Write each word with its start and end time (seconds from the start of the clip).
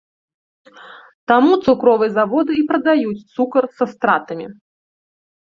Таму 1.31 1.51
цукровыя 1.65 2.11
заводы 2.17 2.51
і 2.61 2.65
прадаюць 2.73 3.25
цукар 3.37 3.63
са 3.77 3.85
стратамі. 3.93 4.45